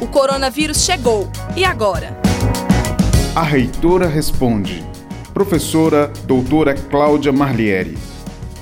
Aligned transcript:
O 0.00 0.06
coronavírus 0.06 0.84
chegou. 0.84 1.28
E 1.56 1.64
agora? 1.64 2.16
A 3.34 3.42
reitora 3.42 4.06
responde. 4.06 4.84
Professora 5.32 6.12
doutora 6.26 6.74
Cláudia 6.74 7.32
Marlieri. 7.32 7.96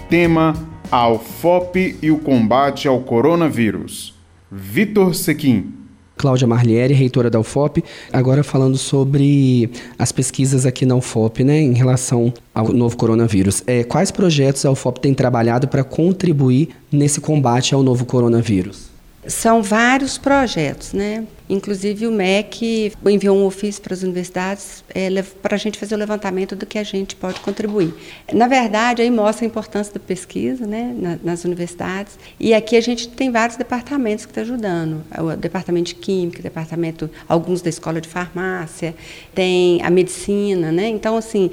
Tema: 0.09 0.55
a 0.91 1.09
UFOP 1.09 1.99
e 2.03 2.11
o 2.11 2.19
combate 2.19 2.87
ao 2.87 3.01
coronavírus. 3.01 4.15
Vitor 4.51 5.15
Sequim. 5.15 5.73
Cláudia 6.17 6.47
Marlieri, 6.47 6.95
reitora 6.95 7.29
da 7.29 7.41
UFOP, 7.41 7.83
agora 8.13 8.45
falando 8.45 8.79
sobre 8.79 9.69
as 9.99 10.13
pesquisas 10.13 10.65
aqui 10.65 10.87
na 10.87 10.95
UFOP, 10.95 11.43
né, 11.43 11.61
em 11.61 11.73
relação 11.73 12.33
ao 12.55 12.69
novo 12.69 12.97
coronavírus. 12.97 13.63
É, 13.67 13.83
quais 13.83 14.13
projetos 14.13 14.65
a 14.65 14.71
UFOP 14.71 15.01
tem 15.01 15.15
trabalhado 15.15 15.67
para 15.67 15.83
contribuir 15.83 16.69
nesse 16.93 17.21
combate 17.21 17.75
ao 17.75 17.83
novo 17.83 18.05
coronavírus? 18.05 18.92
São 19.27 19.63
vários 19.63 20.19
projetos, 20.19 20.93
né? 20.93 21.25
Inclusive 21.49 22.09
o 22.09 22.11
MEC 22.11 22.93
enviou 23.07 23.37
um 23.37 23.45
ofício 23.45 23.81
para 23.81 23.95
as 23.95 24.03
universidades 24.03 24.83
é, 24.93 25.11
para 25.41 25.55
a 25.55 25.59
gente 25.59 25.79
fazer 25.79 25.95
o 25.95 25.99
levantamento 25.99 26.57
do 26.57 26.67
que 26.67 26.77
a 26.77 26.83
gente 26.83 27.15
pode 27.15 27.39
contribuir. 27.39 27.95
Na 28.33 28.49
verdade, 28.49 29.01
aí 29.01 29.11
mostra 29.13 29.45
a 29.45 29.49
importância 29.49 29.95
da 29.95 30.01
pesquisa 30.01 30.67
né, 30.67 30.93
na, 30.99 31.19
nas 31.23 31.45
universidades. 31.45 32.19
E 32.41 32.53
aqui 32.53 32.77
a 32.77 32.81
gente 32.81 33.09
tem 33.11 33.31
vários 33.31 33.57
departamentos 33.57 34.25
que 34.25 34.33
estão 34.33 34.43
ajudando. 34.43 35.05
O 35.17 35.37
departamento 35.37 35.89
de 35.89 35.95
Química, 35.95 36.43
departamento, 36.43 37.09
alguns 37.29 37.63
da 37.63 37.69
Escola 37.69 38.01
de 38.01 38.09
Farmácia, 38.09 38.93
tem 39.33 39.81
a 39.83 39.91
medicina, 39.91 40.73
né? 40.73 40.89
Então, 40.89 41.17
assim, 41.17 41.53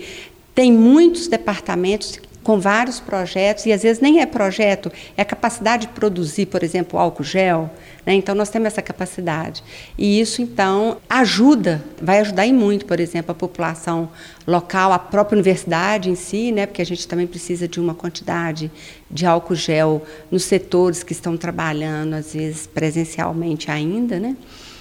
tem 0.56 0.74
muitos 0.74 1.28
departamentos 1.28 2.20
com 2.50 2.60
vários 2.60 3.00
projetos, 3.00 3.68
e 3.68 3.72
às 3.72 3.84
vezes 3.84 4.02
nem 4.02 4.22
é 4.22 4.26
projeto, 4.26 4.92
é 5.16 5.22
a 5.22 5.26
capacidade 5.26 5.86
de 5.86 5.94
produzir, 5.94 6.48
por 6.48 6.64
exemplo, 6.64 6.98
álcool 6.98 7.24
gel. 7.24 7.70
Né? 8.04 8.16
Então, 8.16 8.34
nós 8.34 8.50
temos 8.50 8.66
essa 8.66 8.82
capacidade. 8.82 9.64
E 9.96 10.20
isso, 10.20 10.42
então, 10.42 10.98
ajuda, 11.08 11.86
vai 12.02 12.18
ajudar 12.22 12.48
em 12.48 12.54
muito, 12.54 12.88
por 12.88 13.00
exemplo, 13.00 13.34
a 13.34 13.36
população 13.36 14.10
local, 14.48 14.92
a 14.92 14.98
própria 14.98 15.36
universidade 15.36 16.10
em 16.10 16.16
si, 16.16 16.52
né? 16.52 16.66
porque 16.66 16.82
a 16.82 16.86
gente 16.86 17.08
também 17.08 17.28
precisa 17.28 17.68
de 17.68 17.80
uma 17.80 17.94
quantidade 17.94 18.72
de 19.12 19.28
álcool 19.28 19.54
gel 19.54 20.04
nos 20.32 20.44
setores 20.44 21.04
que 21.04 21.14
estão 21.14 21.38
trabalhando, 21.38 22.16
às 22.16 22.34
vezes 22.34 22.66
presencialmente 22.66 23.70
ainda. 23.70 24.20
Né? 24.20 24.36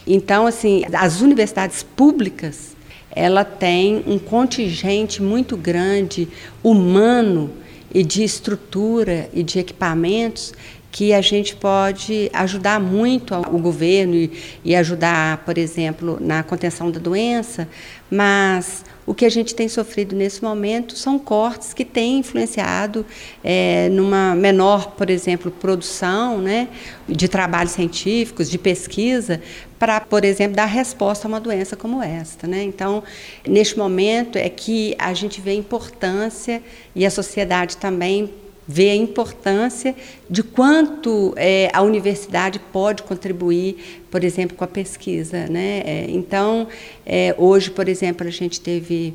Então, 0.06 0.46
assim, 0.46 0.84
as 0.94 1.20
universidades 1.20 1.82
públicas 1.82 2.77
ela 3.18 3.44
tem 3.44 4.04
um 4.06 4.16
contingente 4.16 5.20
muito 5.20 5.56
grande 5.56 6.28
humano 6.62 7.50
e 7.92 8.04
de 8.04 8.22
estrutura 8.22 9.28
e 9.34 9.42
de 9.42 9.58
equipamentos 9.58 10.54
que 10.90 11.12
a 11.12 11.20
gente 11.20 11.54
pode 11.54 12.30
ajudar 12.32 12.80
muito 12.80 13.34
o 13.34 13.58
governo 13.58 14.14
e, 14.14 14.32
e 14.64 14.74
ajudar, 14.74 15.38
por 15.38 15.58
exemplo, 15.58 16.18
na 16.20 16.42
contenção 16.42 16.90
da 16.90 16.98
doença, 16.98 17.68
mas 18.10 18.84
o 19.06 19.14
que 19.14 19.24
a 19.24 19.30
gente 19.30 19.54
tem 19.54 19.68
sofrido 19.68 20.16
nesse 20.16 20.42
momento 20.42 20.96
são 20.96 21.18
cortes 21.18 21.72
que 21.72 21.84
têm 21.84 22.18
influenciado 22.18 23.04
é, 23.44 23.88
numa 23.90 24.34
menor, 24.34 24.92
por 24.92 25.08
exemplo, 25.10 25.50
produção 25.50 26.38
né, 26.38 26.68
de 27.08 27.28
trabalhos 27.28 27.72
científicos, 27.72 28.50
de 28.50 28.58
pesquisa, 28.58 29.40
para, 29.78 30.00
por 30.00 30.24
exemplo, 30.24 30.56
dar 30.56 30.66
resposta 30.66 31.26
a 31.26 31.28
uma 31.28 31.40
doença 31.40 31.76
como 31.76 32.02
esta. 32.02 32.46
Né? 32.46 32.62
Então, 32.64 33.02
neste 33.46 33.78
momento 33.78 34.36
é 34.36 34.48
que 34.48 34.94
a 34.98 35.12
gente 35.14 35.40
vê 35.40 35.50
a 35.50 35.54
importância 35.54 36.62
e 36.94 37.06
a 37.06 37.10
sociedade 37.10 37.76
também 37.76 38.30
vê 38.68 38.90
a 38.90 38.94
importância 38.94 39.96
de 40.28 40.42
quanto 40.42 41.32
é, 41.36 41.70
a 41.72 41.80
universidade 41.80 42.58
pode 42.70 43.02
contribuir, 43.02 44.04
por 44.10 44.22
exemplo, 44.22 44.54
com 44.54 44.62
a 44.62 44.68
pesquisa. 44.68 45.46
Né? 45.46 45.82
É, 45.86 46.06
então, 46.10 46.68
é, 47.06 47.34
hoje, 47.38 47.70
por 47.70 47.88
exemplo, 47.88 48.26
a 48.26 48.30
gente 48.30 48.60
teve 48.60 49.14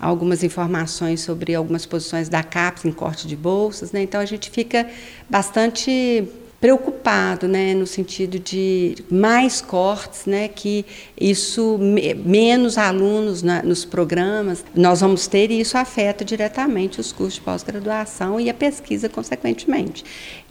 algumas 0.00 0.44
informações 0.44 1.20
sobre 1.20 1.54
algumas 1.54 1.84
posições 1.84 2.28
da 2.28 2.42
CAPES 2.42 2.84
em 2.84 2.92
corte 2.92 3.26
de 3.26 3.36
bolsas, 3.36 3.92
né? 3.92 4.02
então 4.02 4.20
a 4.20 4.24
gente 4.24 4.50
fica 4.50 4.88
bastante 5.28 6.24
preocupado, 6.62 7.48
né, 7.48 7.74
no 7.74 7.88
sentido 7.88 8.38
de 8.38 8.94
mais 9.10 9.60
cortes, 9.60 10.26
né, 10.26 10.46
que 10.46 10.86
isso 11.20 11.76
menos 12.24 12.78
alunos 12.78 13.42
na, 13.42 13.64
nos 13.64 13.84
programas 13.84 14.64
nós 14.72 15.00
vamos 15.00 15.26
ter 15.26 15.50
e 15.50 15.60
isso 15.60 15.76
afeta 15.76 16.24
diretamente 16.24 17.00
os 17.00 17.10
cursos 17.10 17.34
de 17.34 17.40
pós-graduação 17.40 18.38
e 18.38 18.48
a 18.48 18.54
pesquisa 18.54 19.08
consequentemente. 19.08 20.04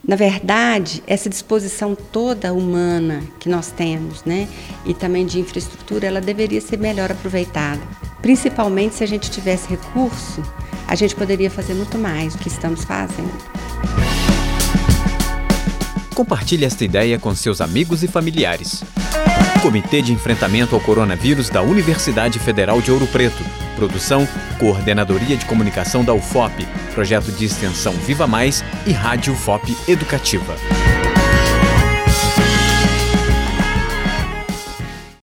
Na 0.05 0.17
verdade, 0.17 1.01
essa 1.07 1.29
disposição 1.29 1.95
toda 1.95 2.53
humana 2.53 3.23
que 3.39 3.47
nós 3.47 3.71
temos, 3.71 4.25
né, 4.25 4.49
e 4.85 4.93
também 4.93 5.25
de 5.25 5.39
infraestrutura, 5.39 6.07
ela 6.07 6.19
deveria 6.19 6.59
ser 6.59 6.77
melhor 6.77 7.09
aproveitada. 7.09 7.81
Principalmente 8.21 8.95
se 8.95 9.03
a 9.05 9.07
gente 9.07 9.31
tivesse 9.31 9.69
recurso, 9.69 10.43
a 10.89 10.95
gente 10.95 11.15
poderia 11.15 11.49
fazer 11.49 11.73
muito 11.73 11.97
mais 11.97 12.35
do 12.35 12.39
que 12.39 12.49
estamos 12.49 12.83
fazendo. 12.83 13.31
Compartilhe 16.21 16.65
esta 16.65 16.85
ideia 16.85 17.17
com 17.17 17.33
seus 17.33 17.61
amigos 17.61 18.03
e 18.03 18.07
familiares. 18.07 18.83
Comitê 19.59 20.03
de 20.03 20.13
Enfrentamento 20.13 20.75
ao 20.75 20.81
Coronavírus 20.81 21.49
da 21.49 21.63
Universidade 21.63 22.37
Federal 22.37 22.79
de 22.79 22.91
Ouro 22.91 23.07
Preto. 23.07 23.43
Produção, 23.75 24.27
Coordenadoria 24.59 25.35
de 25.35 25.47
Comunicação 25.47 26.05
da 26.05 26.13
UFOP, 26.13 26.67
Projeto 26.93 27.31
de 27.31 27.45
Extensão 27.45 27.93
Viva 27.93 28.27
Mais 28.27 28.63
e 28.85 28.91
Rádio 28.91 29.33
UFOP 29.33 29.75
Educativa. 29.87 30.55